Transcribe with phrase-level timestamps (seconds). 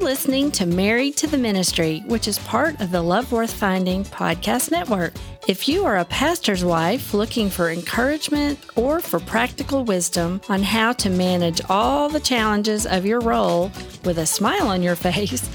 [0.00, 4.02] You're listening to Married to the Ministry, which is part of the Love Worth Finding
[4.02, 5.12] podcast network.
[5.46, 10.94] If you are a pastor's wife looking for encouragement or for practical wisdom on how
[10.94, 13.70] to manage all the challenges of your role
[14.02, 15.46] with a smile on your face,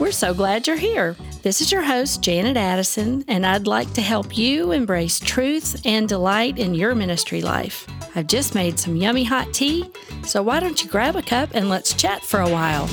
[0.00, 1.14] we're so glad you're here.
[1.42, 6.08] This is your host, Janet Addison, and I'd like to help you embrace truth and
[6.08, 7.86] delight in your ministry life.
[8.16, 9.88] I've just made some yummy hot tea,
[10.24, 12.90] so why don't you grab a cup and let's chat for a while?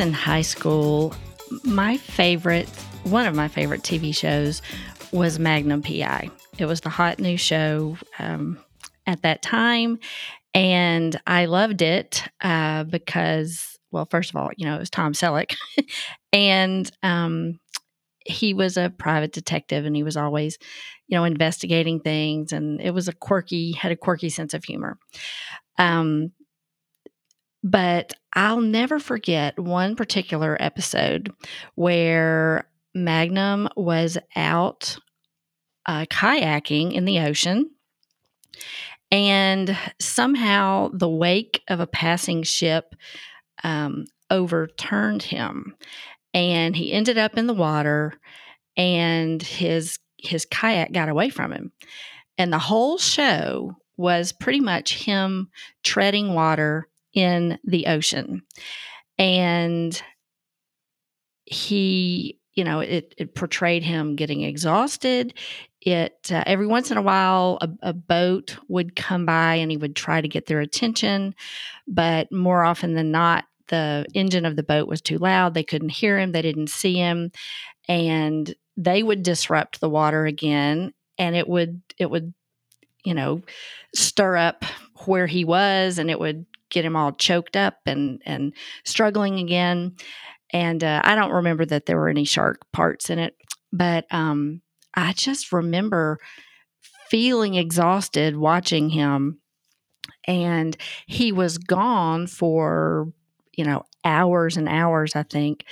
[0.00, 1.14] In high school,
[1.64, 2.68] my favorite,
[3.04, 4.62] one of my favorite TV shows
[5.12, 6.30] was Magnum PI.
[6.58, 8.58] It was the hot new show um,
[9.06, 9.98] at that time.
[10.54, 15.12] And I loved it uh, because, well, first of all, you know, it was Tom
[15.12, 15.54] Selleck.
[16.32, 17.58] and um,
[18.24, 20.58] he was a private detective and he was always,
[21.06, 22.52] you know, investigating things.
[22.52, 24.98] And it was a quirky, had a quirky sense of humor.
[25.78, 26.32] Um,
[27.62, 31.32] but I'll never forget one particular episode
[31.74, 34.96] where Magnum was out
[35.86, 37.70] uh, kayaking in the ocean.
[39.10, 42.94] And somehow the wake of a passing ship
[43.64, 45.74] um, overturned him.
[46.34, 48.12] And he ended up in the water,
[48.76, 51.72] and his his kayak got away from him.
[52.36, 55.48] And the whole show was pretty much him
[55.82, 56.86] treading water
[57.18, 58.42] in the ocean.
[59.18, 60.00] And
[61.44, 65.34] he, you know, it, it portrayed him getting exhausted.
[65.80, 69.76] It uh, every once in a while, a, a boat would come by and he
[69.76, 71.34] would try to get their attention,
[71.86, 75.54] but more often than not, the engine of the boat was too loud.
[75.54, 76.32] They couldn't hear him.
[76.32, 77.30] They didn't see him,
[77.88, 82.32] and they would disrupt the water again, and it would it would,
[83.04, 83.42] you know,
[83.94, 84.64] stir up
[85.04, 89.96] where he was, and it would get him all choked up and and struggling again.
[90.52, 93.34] And uh, I don't remember that there were any shark parts in it,
[93.72, 94.62] but um,
[94.94, 96.18] I just remember
[97.10, 99.40] feeling exhausted watching him.
[100.26, 100.76] And
[101.06, 103.12] he was gone for
[103.56, 105.16] you know hours and hours.
[105.16, 105.64] I think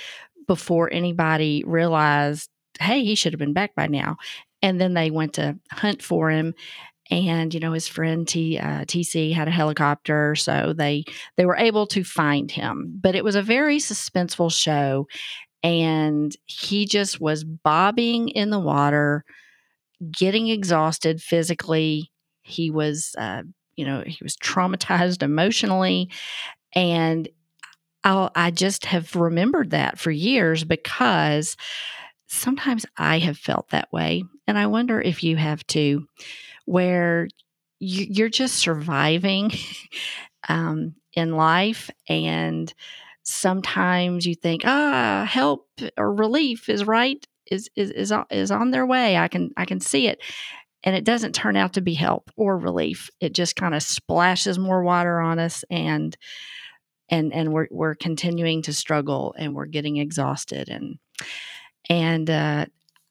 [0.47, 2.49] before anybody realized,
[2.79, 4.17] hey, he should have been back by now.
[4.61, 6.55] And then they went to hunt for him
[7.09, 11.57] and you know his friend T, uh, TC had a helicopter, so they they were
[11.57, 12.99] able to find him.
[13.01, 15.07] But it was a very suspenseful show,
[15.63, 19.23] and he just was bobbing in the water,
[20.11, 22.11] getting exhausted physically.
[22.43, 23.43] He was, uh,
[23.75, 26.09] you know, he was traumatized emotionally,
[26.73, 27.27] and
[28.03, 31.57] I'll, I just have remembered that for years because
[32.27, 36.07] sometimes I have felt that way, and I wonder if you have too
[36.67, 37.29] where
[37.79, 39.51] you, are just surviving
[40.49, 42.73] um, in life and
[43.23, 45.67] sometimes you think ah help
[45.97, 49.17] or relief is right is, is is is on their way.
[49.17, 50.19] I can i can see it.
[50.83, 53.09] And it doesn't turn out to be help or relief.
[53.19, 56.15] It just kind of splashes more water on us and
[57.09, 60.99] and and we're we're continuing to struggle and we're getting exhausted and
[61.89, 62.65] and uh,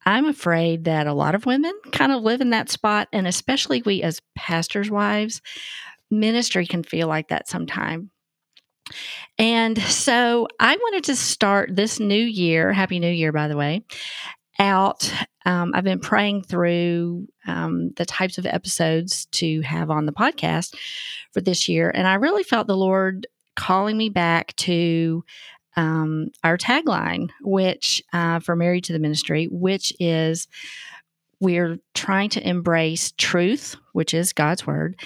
[0.06, 3.82] I'm afraid that a lot of women kind of live in that spot, and especially
[3.84, 5.42] we as pastors' wives,
[6.10, 8.08] ministry can feel like that sometimes.
[9.36, 13.84] And so I wanted to start this new year, Happy New Year, by the way,
[14.60, 15.12] out.
[15.44, 20.76] Um, I've been praying through um, the types of episodes to have on the podcast
[21.32, 25.24] for this year, and I really felt the Lord calling me back to
[25.76, 30.48] um, our tagline, which uh, for Married to the Ministry, which is
[31.40, 34.98] we're trying to embrace truth, which is God's word,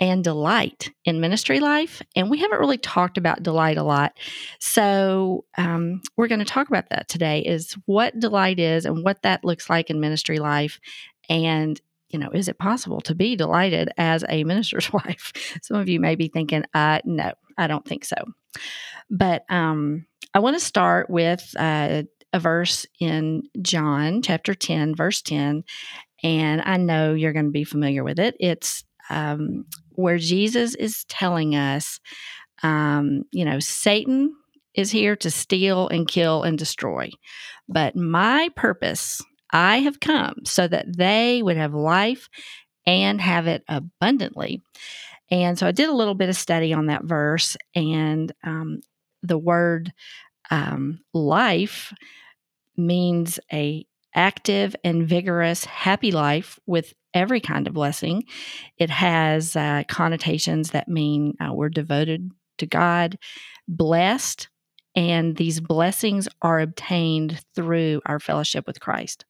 [0.00, 2.02] and delight in ministry life.
[2.16, 4.14] And we haven't really talked about delight a lot.
[4.58, 9.22] So um, we're going to talk about that today is what delight is and what
[9.22, 10.80] that looks like in ministry life.
[11.28, 11.80] And,
[12.10, 15.32] you know, is it possible to be delighted as a minister's wife?
[15.62, 18.16] Some of you may be thinking, uh, no, I don't think so.
[19.10, 22.02] But um, I want to start with uh,
[22.32, 25.64] a verse in John chapter 10, verse 10.
[26.22, 28.36] And I know you're going to be familiar with it.
[28.38, 31.98] It's um, where Jesus is telling us,
[32.62, 34.34] um, you know, Satan
[34.74, 37.10] is here to steal and kill and destroy.
[37.68, 39.20] But my purpose,
[39.52, 42.28] I have come so that they would have life
[42.86, 44.62] and have it abundantly.
[45.30, 48.80] And so I did a little bit of study on that verse, and um,
[49.22, 49.92] the word
[50.50, 51.92] um, life
[52.76, 58.24] means a active and vigorous, happy life with every kind of blessing.
[58.76, 63.18] It has uh, connotations that mean uh, we're devoted to God,
[63.68, 64.48] blessed,
[64.96, 69.24] and these blessings are obtained through our fellowship with Christ.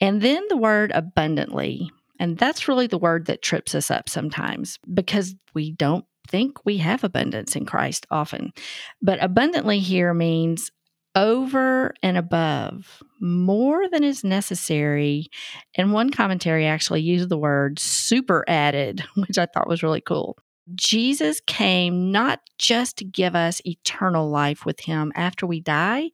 [0.00, 1.90] And then the word abundantly.
[2.18, 6.78] And that's really the word that trips us up sometimes because we don't think we
[6.78, 8.52] have abundance in Christ often.
[9.00, 10.70] But abundantly here means
[11.14, 15.26] over and above, more than is necessary.
[15.74, 20.38] And one commentary actually used the word super added, which I thought was really cool.
[20.74, 26.10] Jesus came not just to give us eternal life with him after we die,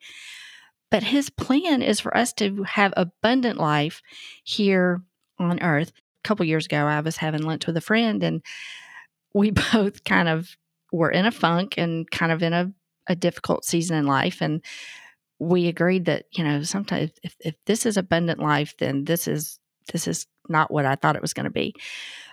[0.90, 4.02] but his plan is for us to have abundant life
[4.42, 5.02] here
[5.38, 5.92] on earth.
[6.24, 8.42] A couple years ago, I was having lunch with a friend, and
[9.34, 10.56] we both kind of
[10.92, 12.72] were in a funk and kind of in a,
[13.06, 14.40] a difficult season in life.
[14.40, 14.62] And
[15.38, 19.58] we agreed that, you know, sometimes if, if this is abundant life, then this is
[19.92, 21.74] this is not what I thought it was going to be.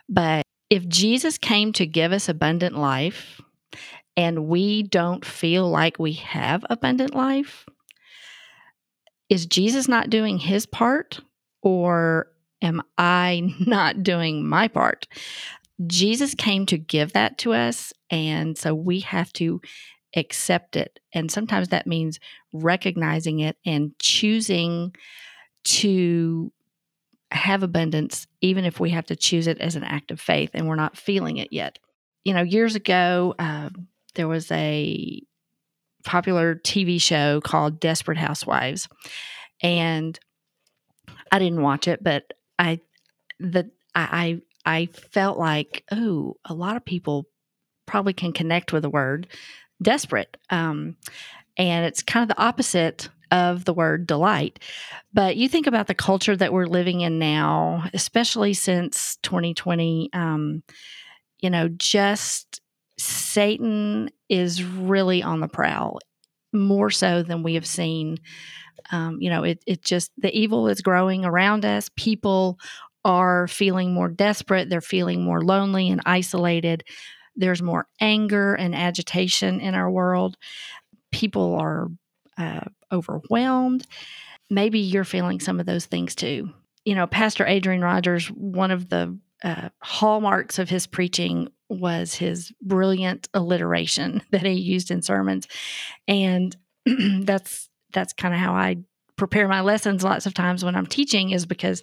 [0.09, 3.39] But if Jesus came to give us abundant life
[4.17, 7.65] and we don't feel like we have abundant life,
[9.29, 11.19] is Jesus not doing his part
[11.61, 12.27] or
[12.61, 15.07] am I not doing my part?
[15.87, 17.91] Jesus came to give that to us.
[18.09, 19.61] And so we have to
[20.15, 20.99] accept it.
[21.13, 22.19] And sometimes that means
[22.53, 24.95] recognizing it and choosing
[25.65, 26.51] to
[27.31, 30.67] have abundance, even if we have to choose it as an act of faith and
[30.67, 31.79] we're not feeling it yet.
[32.23, 33.69] You know, years ago, uh,
[34.13, 35.21] there was a
[36.05, 38.87] popular TV show called Desperate Housewives.
[39.61, 40.17] And
[41.31, 42.79] I didn't watch it, but I,
[43.39, 47.27] the, I, I felt like, oh, a lot of people
[47.85, 49.27] probably can connect with the word
[49.81, 50.37] desperate.
[50.49, 50.95] Um,
[51.57, 54.59] and it's kind of the opposite of the word delight.
[55.13, 60.63] But you think about the culture that we're living in now, especially since 2020, um,
[61.39, 62.61] you know, just
[62.97, 65.99] Satan is really on the prowl,
[66.53, 68.17] more so than we have seen.
[68.91, 71.89] Um, you know, it, it just, the evil is growing around us.
[71.95, 72.59] People
[73.03, 76.83] are feeling more desperate, they're feeling more lonely and isolated.
[77.35, 80.37] There's more anger and agitation in our world.
[81.11, 81.89] People are
[82.37, 82.61] uh,
[82.91, 83.85] overwhelmed.
[84.49, 86.49] Maybe you're feeling some of those things too.
[86.85, 92.51] You know, Pastor Adrian Rogers, one of the uh, hallmarks of his preaching was his
[92.61, 95.47] brilliant alliteration that he used in sermons,
[96.07, 96.55] and
[97.21, 98.77] that's that's kind of how I
[99.17, 101.81] prepare my lessons lots of times when I'm teaching is because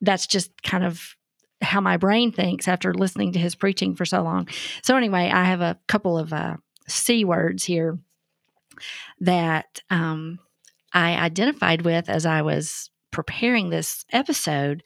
[0.00, 1.14] that's just kind of
[1.60, 4.48] how my brain thinks after listening to his preaching for so long.
[4.82, 6.56] So anyway, I have a couple of uh,
[6.88, 7.98] C words here
[9.20, 10.38] that um,
[10.92, 14.82] I identified with as I was preparing this episode.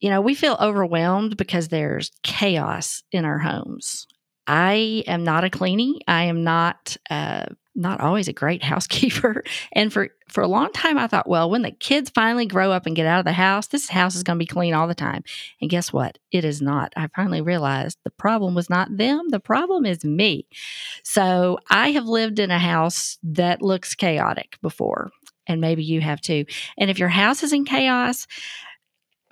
[0.00, 4.06] You know, we feel overwhelmed because there's chaos in our homes.
[4.46, 5.98] I am not a cleanie.
[6.06, 7.46] I am not uh,
[7.76, 9.44] not always a great housekeeper.
[9.72, 12.86] And for for a long time, I thought, well, when the kids finally grow up
[12.86, 14.94] and get out of the house, this house is going to be clean all the
[14.94, 15.22] time.
[15.60, 16.18] And guess what?
[16.32, 16.92] It is not.
[16.96, 19.28] I finally realized the problem was not them.
[19.28, 20.46] The problem is me.
[21.04, 25.10] So I have lived in a house that looks chaotic before,
[25.46, 26.44] and maybe you have too.
[26.76, 28.26] And if your house is in chaos,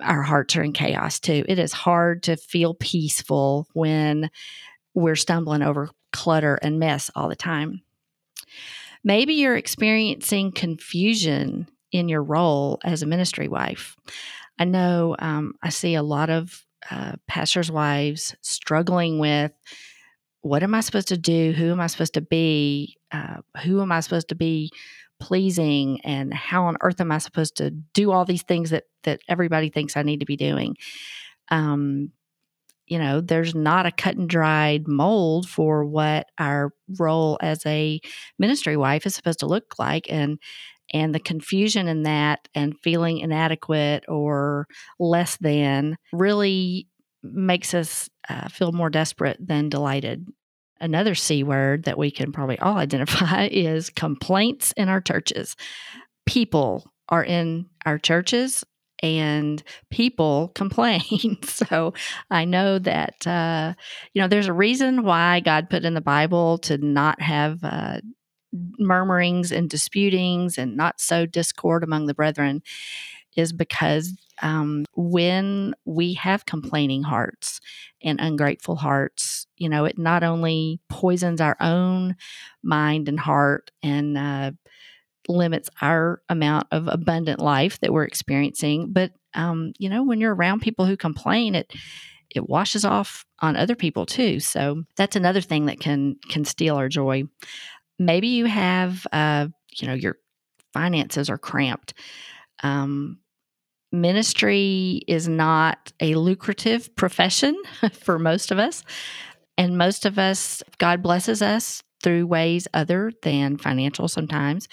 [0.01, 1.45] our hearts are in chaos too.
[1.47, 4.29] It is hard to feel peaceful when
[4.93, 7.81] we're stumbling over clutter and mess all the time.
[9.03, 13.95] Maybe you're experiencing confusion in your role as a ministry wife.
[14.57, 19.51] I know um, I see a lot of uh, pastors' wives struggling with
[20.41, 21.53] what am I supposed to do?
[21.53, 22.97] Who am I supposed to be?
[23.11, 24.71] Uh, who am I supposed to be
[25.25, 26.01] pleasing?
[26.03, 29.69] And how on earth am I supposed to do all these things that that everybody
[29.69, 30.75] thinks I need to be doing?
[31.49, 32.11] Um,
[32.87, 37.99] you know, there's not a cut and dried mold for what our role as a
[38.37, 40.05] ministry wife is supposed to look like.
[40.09, 40.39] And
[40.93, 44.67] and the confusion in that and feeling inadequate or
[44.99, 46.87] less than really
[47.23, 50.27] makes us uh, feel more desperate than delighted.
[50.85, 55.55] Another C word that we can probably all identify is complaints in our churches.
[56.25, 58.63] People are in our churches
[59.01, 61.41] and people complain.
[61.43, 61.93] so
[62.29, 63.73] I know that, uh,
[64.13, 67.99] you know, there's a reason why God put in the Bible to not have uh,
[68.79, 72.61] murmurings and disputings and not sow discord among the brethren,
[73.35, 77.59] is because um, when we have complaining hearts
[78.03, 82.15] and ungrateful hearts, you know, it not only poisons our own
[82.63, 84.51] mind and heart and uh,
[85.27, 88.91] limits our amount of abundant life that we're experiencing.
[88.91, 91.73] But um, you know, when you're around people who complain, it
[92.33, 94.39] it washes off on other people too.
[94.39, 97.23] So that's another thing that can can steal our joy.
[97.97, 100.17] Maybe you have, uh, you know, your
[100.73, 101.93] finances are cramped.
[102.63, 103.19] Um,
[103.95, 107.55] ministry is not a lucrative profession
[107.93, 108.83] for most of us.
[109.57, 114.67] And most of us, God blesses us through ways other than financial sometimes.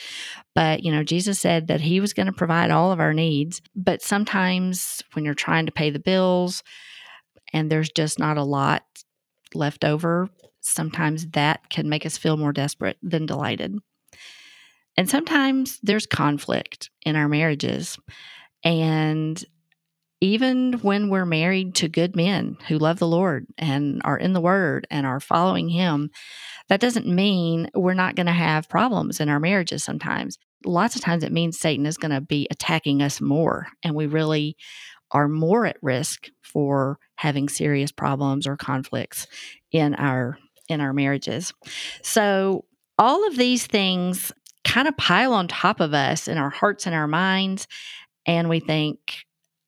[0.55, 3.63] But, you know, Jesus said that He was going to provide all of our needs.
[3.75, 6.63] But sometimes when you're trying to pay the bills
[7.53, 8.83] and there's just not a lot
[9.55, 10.29] left over,
[10.61, 13.79] sometimes that can make us feel more desperate than delighted.
[14.97, 17.99] And sometimes there's conflict in our marriages.
[18.65, 19.43] And
[20.21, 24.41] even when we're married to good men who love the Lord and are in the
[24.41, 26.11] Word and are following Him,
[26.69, 30.39] that doesn't mean we're not going to have problems in our marriages sometimes.
[30.65, 34.07] Lots of times it means Satan is going to be attacking us more, and we
[34.07, 34.57] really
[35.11, 39.27] are more at risk for having serious problems or conflicts
[39.73, 40.39] in our
[40.69, 41.53] in our marriages.
[42.03, 42.65] So
[42.97, 44.33] all of these things
[44.65, 47.67] kind of pile on top of us in our hearts and our minds
[48.27, 49.25] and we think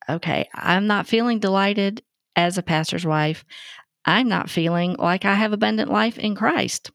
[0.08, 2.02] okay, I'm not feeling delighted
[2.36, 3.44] as a pastor's wife.
[4.04, 6.90] I'm not feeling like I have abundant life in Christ.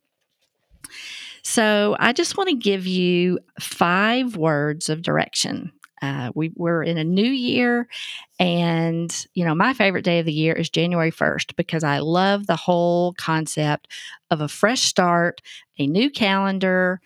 [1.43, 5.71] So I just want to give you five words of direction.
[6.01, 7.87] Uh, we, we're in a new year,
[8.39, 12.47] and you know my favorite day of the year is January first because I love
[12.47, 13.89] the whole concept
[14.31, 15.41] of a fresh start,
[15.77, 17.01] a new calendar,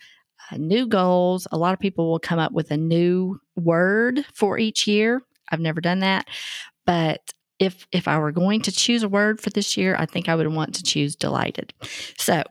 [0.52, 1.46] new goals.
[1.52, 5.22] A lot of people will come up with a new word for each year.
[5.50, 6.26] I've never done that.
[6.86, 10.28] But if if I were going to choose a word for this year, I think
[10.28, 11.72] I would want to choose delighted.
[12.18, 12.42] So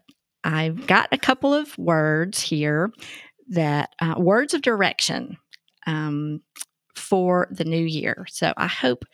[0.44, 2.92] I've got a couple of words here
[3.50, 5.38] that uh, words of direction
[5.86, 6.42] um,
[6.96, 8.26] for the new year.
[8.30, 9.06] So I hope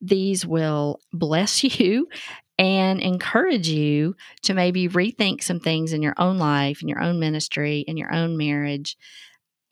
[0.00, 2.08] these will bless you
[2.58, 7.18] and encourage you to maybe rethink some things in your own life, in your own
[7.18, 8.96] ministry, in your own marriage,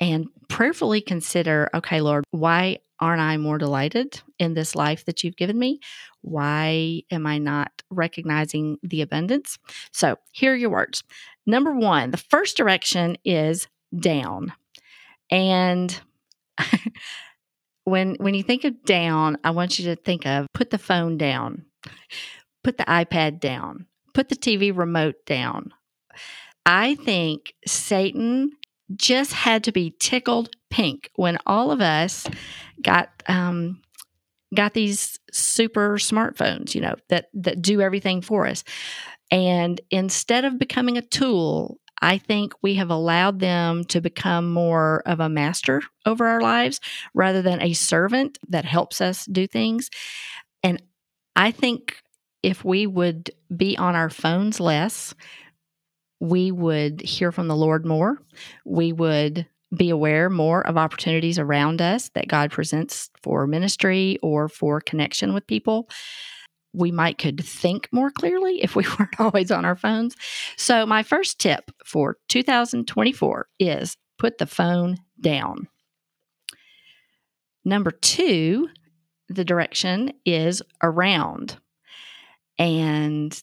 [0.01, 5.37] and prayerfully consider okay, Lord, why aren't I more delighted in this life that you've
[5.37, 5.81] given me?
[6.23, 9.59] Why am I not recognizing the abundance?
[9.93, 11.03] So, here are your words.
[11.47, 14.53] Number one, the first direction is down.
[15.31, 15.99] And
[17.85, 21.19] when when you think of down, I want you to think of put the phone
[21.19, 21.67] down,
[22.65, 25.73] put the iPad down, put the TV remote down.
[26.67, 28.53] I think Satan
[28.97, 32.27] just had to be tickled pink when all of us
[32.83, 33.81] got um,
[34.55, 38.65] got these super smartphones, you know, that that do everything for us.
[39.31, 45.03] And instead of becoming a tool, I think we have allowed them to become more
[45.07, 46.81] of a master over our lives
[47.15, 49.91] rather than a servant that helps us do things.
[50.63, 50.83] And
[51.35, 51.97] I think
[52.45, 55.15] if we would be on our phones less,
[56.21, 58.19] we would hear from the Lord more.
[58.67, 64.51] We would be aware more of opportunities around us that God presents for ministry or
[64.51, 65.89] for connection with people.
[66.75, 70.15] We might could think more clearly if we weren't always on our phones.
[70.59, 75.67] So my first tip for 2024 is put the phone down.
[77.65, 78.69] Number 2,
[79.31, 81.57] the direction is around.
[82.59, 83.43] And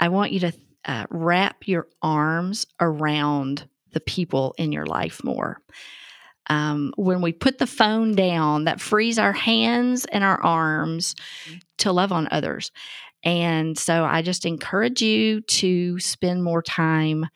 [0.00, 0.52] I want you to
[0.84, 5.60] uh, wrap your arms around the people in your life more.
[6.48, 11.14] Um, when we put the phone down, that frees our hands and our arms
[11.78, 12.72] to love on others.
[13.24, 17.26] And so I just encourage you to spend more time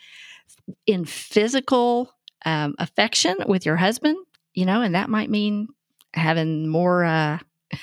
[0.87, 2.11] in physical
[2.45, 4.17] um, affection with your husband,
[4.55, 5.69] you know, and that might mean
[6.15, 7.39] having more uh,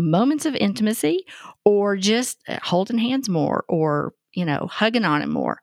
[0.00, 1.24] moments of intimacy
[1.64, 5.60] or just uh, holding hands more or you know, hugging on it more.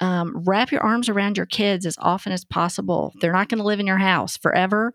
[0.00, 3.12] Um, wrap your arms around your kids as often as possible.
[3.20, 4.94] They're not going to live in your house forever.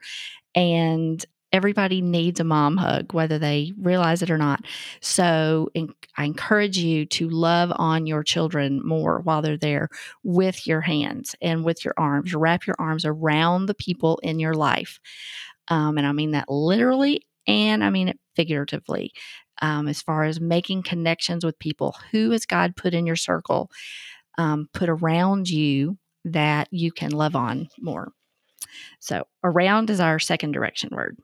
[0.55, 4.65] And everybody needs a mom hug, whether they realize it or not.
[5.01, 9.89] So in, I encourage you to love on your children more while they're there
[10.23, 12.33] with your hands and with your arms.
[12.33, 14.99] Wrap your arms around the people in your life.
[15.67, 19.11] Um, and I mean that literally and I mean it figuratively
[19.61, 21.95] um, as far as making connections with people.
[22.11, 23.69] Who has God put in your circle,
[24.37, 28.11] um, put around you that you can love on more?
[28.99, 31.17] So, around is our second direction word.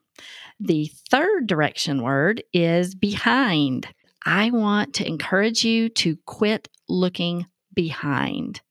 [0.59, 3.87] The third direction word is behind.
[4.25, 8.61] I want to encourage you to quit looking behind.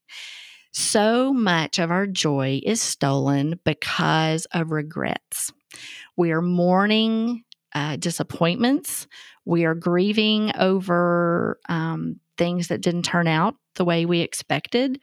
[0.72, 5.50] So much of our joy is stolen because of regrets.
[6.16, 7.44] We are mourning
[7.74, 9.06] uh, disappointments.
[9.44, 15.02] We are grieving over um, things that didn't turn out the way we expected,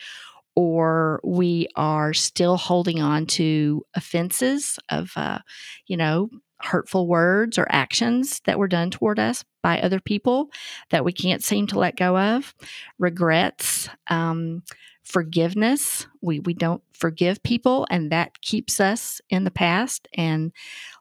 [0.55, 5.39] or we are still holding on to offenses of, uh,
[5.87, 6.29] you know,
[6.61, 10.49] hurtful words or actions that were done toward us by other people
[10.91, 12.55] that we can't seem to let go of,
[12.97, 14.63] regrets, um,
[15.03, 16.07] forgiveness.
[16.21, 20.51] We, we don't forgive people, and that keeps us in the past and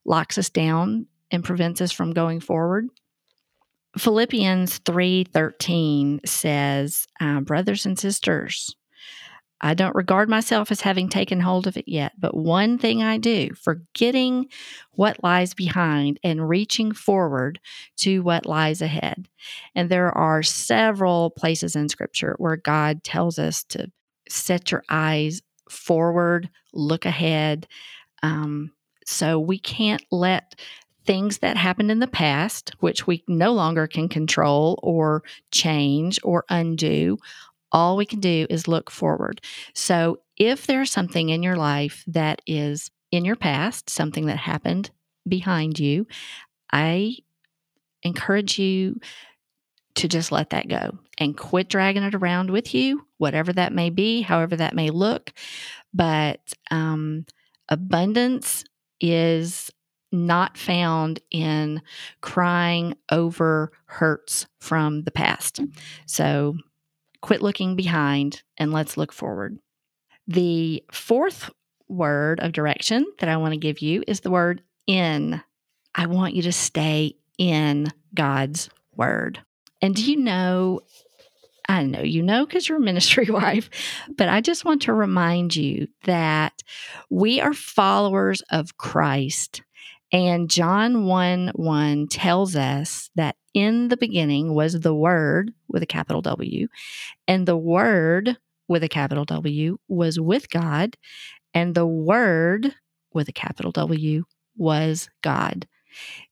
[0.04, 2.88] locks us down and prevents us from going forward.
[3.98, 8.74] Philippians 3:13 says, uh, "Brothers and sisters,
[9.62, 13.16] I don't regard myself as having taken hold of it yet, but one thing I
[13.18, 14.48] do, forgetting
[14.92, 17.60] what lies behind and reaching forward
[17.98, 19.28] to what lies ahead.
[19.74, 23.90] And there are several places in scripture where God tells us to
[24.28, 27.68] set your eyes forward, look ahead.
[28.22, 28.72] Um,
[29.06, 30.60] so we can't let
[31.04, 36.44] things that happened in the past, which we no longer can control or change or
[36.48, 37.18] undo,
[37.72, 39.40] all we can do is look forward.
[39.74, 44.90] So if there's something in your life that is in your past, something that happened
[45.26, 46.06] behind you,
[46.72, 47.16] I
[48.02, 49.00] encourage you
[49.94, 53.90] to just let that go and quit dragging it around with you, whatever that may
[53.90, 55.32] be, however that may look.
[55.92, 57.26] But um,
[57.68, 58.64] abundance
[59.00, 59.70] is
[60.10, 61.82] not found in
[62.20, 65.60] crying over hurts from the past.
[66.06, 66.56] So
[67.22, 69.58] quit looking behind and let's look forward.
[70.26, 71.50] The fourth
[71.88, 75.40] word of direction that I want to give you is the word in.
[75.94, 79.40] I want you to stay in God's word.
[79.80, 80.80] And do you know?
[81.68, 83.70] I know you know because you're a ministry wife,
[84.16, 86.62] but I just want to remind you that
[87.08, 89.62] we are followers of Christ.
[90.12, 95.86] And John 1 1 tells us that in the beginning was the Word with a
[95.86, 96.68] capital W,
[97.28, 98.36] and the Word
[98.68, 100.96] with a capital W was with God,
[101.54, 102.74] and the Word
[103.12, 104.24] with a capital W
[104.56, 105.66] was God.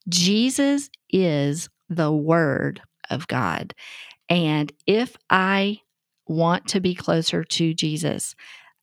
[0.09, 3.73] Jesus is the Word of God.
[4.29, 5.81] And if I
[6.27, 8.35] want to be closer to Jesus,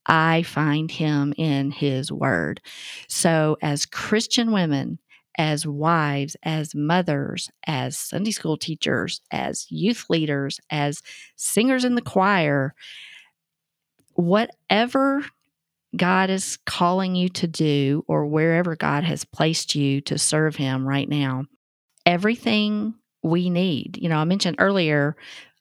[0.07, 2.61] I find him in his word.
[3.09, 4.99] So, as Christian women,
[5.39, 11.01] as wives, as mothers, as Sunday school teachers, as youth leaders, as
[11.37, 12.75] singers in the choir,
[14.15, 15.25] whatever
[15.97, 20.87] God is calling you to do, or wherever God has placed you to serve Him
[20.87, 21.45] right now,
[22.05, 23.99] everything we need.
[24.01, 25.17] You know, I mentioned earlier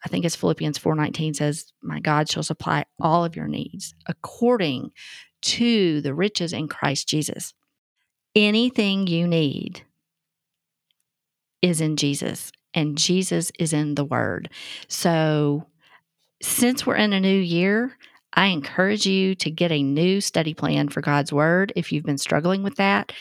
[0.05, 4.91] I think it's Philippians 4:19 says, "My God shall supply all of your needs according
[5.41, 7.53] to the riches in Christ Jesus."
[8.37, 9.81] Anything you need
[11.63, 14.51] is in Jesus, and Jesus is in the word.
[14.87, 15.65] So,
[16.39, 17.97] since we're in a new year,
[18.31, 22.19] I encourage you to get a new study plan for God's Word if you've been
[22.19, 23.11] struggling with that.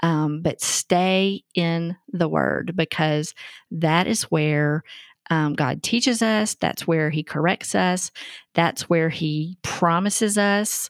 [0.00, 3.34] Um, but stay in the Word because
[3.72, 4.84] that is where
[5.28, 8.12] um, God teaches us, that's where He corrects us,
[8.54, 10.88] that's where He promises us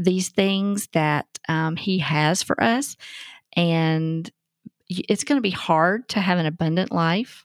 [0.00, 2.96] these things that um, He has for us.
[3.54, 4.30] And
[4.88, 7.44] it's going to be hard to have an abundant life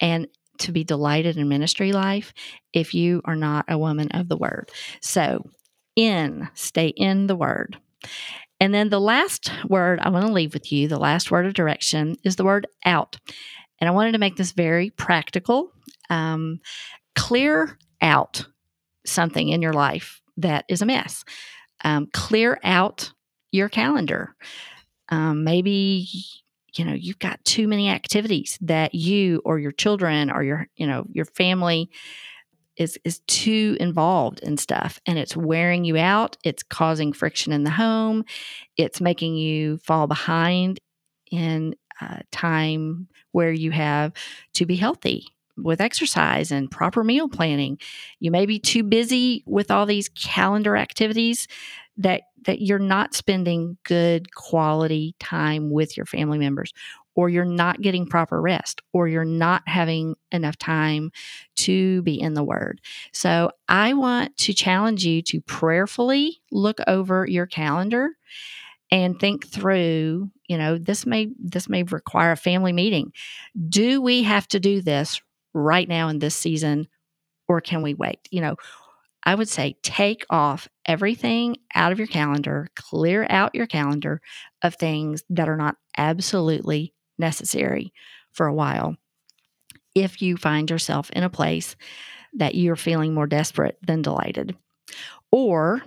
[0.00, 0.28] and
[0.58, 2.32] to be delighted in ministry life
[2.72, 4.70] if you are not a woman of the word.
[5.00, 5.44] So,
[5.96, 7.78] in, stay in the word.
[8.60, 11.54] And then the last word I want to leave with you, the last word of
[11.54, 13.16] direction, is the word out.
[13.80, 15.72] And I wanted to make this very practical.
[16.08, 16.60] Um,
[17.14, 18.46] clear out
[19.04, 21.24] something in your life that is a mess.
[21.86, 23.12] Um, clear out
[23.52, 24.34] your calendar.
[25.08, 26.08] Um, maybe
[26.76, 30.86] you know you've got too many activities that you or your children or your you
[30.86, 31.90] know your family
[32.76, 37.64] is is too involved in stuff and it's wearing you out it's causing friction in
[37.64, 38.24] the home
[38.76, 40.78] it's making you fall behind
[41.30, 44.12] in uh, time where you have
[44.52, 47.78] to be healthy with exercise and proper meal planning.
[48.20, 51.48] You may be too busy with all these calendar activities
[51.98, 56.72] that that you're not spending good quality time with your family members
[57.16, 61.10] or you're not getting proper rest or you're not having enough time
[61.56, 62.80] to be in the word.
[63.12, 68.10] So I want to challenge you to prayerfully look over your calendar
[68.90, 73.12] and think through you know this may this may require a family meeting
[73.68, 75.20] do we have to do this
[75.56, 76.86] right now in this season
[77.48, 78.56] or can we wait you know
[79.26, 84.20] I would say take off everything out of your calendar, clear out your calendar
[84.62, 87.92] of things that are not absolutely necessary
[88.30, 88.94] for a while.
[89.96, 91.74] If you find yourself in a place
[92.34, 94.56] that you're feeling more desperate than delighted.
[95.32, 95.82] Or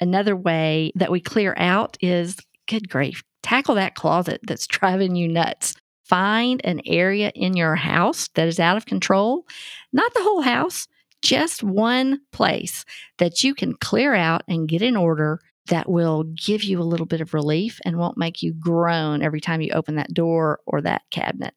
[0.00, 5.28] another way that we clear out is good grief, tackle that closet that's driving you
[5.28, 5.76] nuts.
[6.04, 9.46] Find an area in your house that is out of control,
[9.92, 10.86] not the whole house,
[11.22, 12.84] just one place
[13.18, 17.06] that you can clear out and get in order that will give you a little
[17.06, 20.82] bit of relief and won't make you groan every time you open that door or
[20.82, 21.54] that cabinet.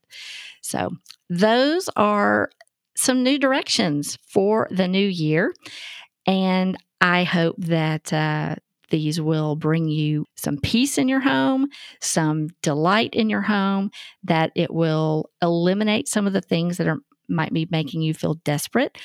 [0.61, 0.91] So,
[1.29, 2.49] those are
[2.95, 5.53] some new directions for the new year.
[6.25, 8.55] And I hope that uh,
[8.89, 11.67] these will bring you some peace in your home,
[12.01, 13.91] some delight in your home,
[14.23, 18.35] that it will eliminate some of the things that are might be making you feel
[18.45, 18.97] desperate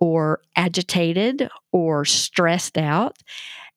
[0.00, 3.16] or agitated or stressed out.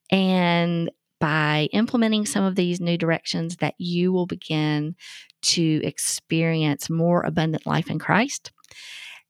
[0.09, 0.89] And
[1.19, 4.95] by implementing some of these new directions that you will begin
[5.41, 8.51] to experience more abundant life in Christ.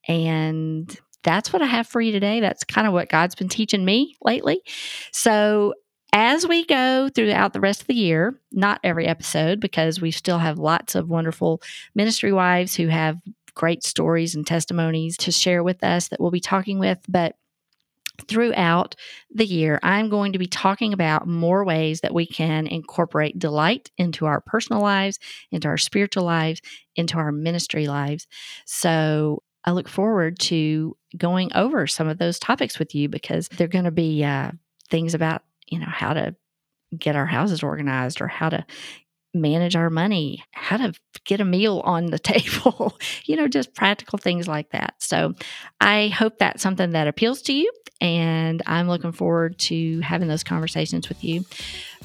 [0.08, 2.40] And that's what I have for you today.
[2.40, 4.62] That's kind of what God's been teaching me lately.
[5.12, 5.74] So,
[6.14, 10.38] as we go throughout the rest of the year, not every episode, because we still
[10.38, 11.62] have lots of wonderful
[11.96, 13.20] ministry wives who have
[13.56, 17.00] great stories and testimonies to share with us that we'll be talking with.
[17.10, 17.36] But
[18.28, 18.96] throughout
[19.34, 23.90] the year, I'm going to be talking about more ways that we can incorporate delight
[23.98, 25.18] into our personal lives,
[25.52, 26.62] into our spiritual lives,
[26.96, 28.28] into our ministry lives.
[28.66, 33.68] So I look forward to going over some of those topics with you because they're
[33.68, 34.52] going to be uh,
[34.90, 36.36] things about, you know, how to
[36.98, 38.66] get our houses organized or how to
[39.34, 40.94] manage our money, how to
[41.26, 44.96] get a meal on the table, you know, just practical things like that.
[45.00, 45.34] So
[45.82, 47.72] I hope that's something that appeals to you.
[48.00, 51.46] And I'm looking forward to having those conversations with you.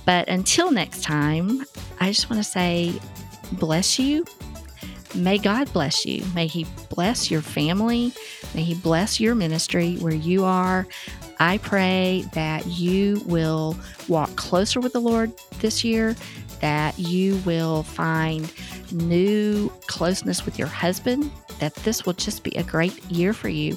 [0.04, 1.64] But until next time,
[2.00, 2.98] I just want to say,
[3.52, 4.24] bless you
[5.14, 6.24] May God bless you.
[6.34, 8.12] May He bless your family.
[8.54, 10.86] May He bless your ministry where you are.
[11.40, 13.76] I pray that you will
[14.08, 16.16] walk closer with the Lord this year,
[16.60, 18.52] that you will find
[18.92, 23.74] new closeness with your husband, that this will just be a great year for you.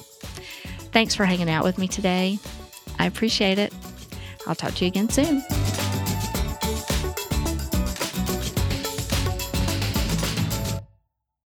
[0.92, 2.38] Thanks for hanging out with me today.
[2.98, 3.72] I appreciate it.
[4.46, 5.42] I'll talk to you again soon.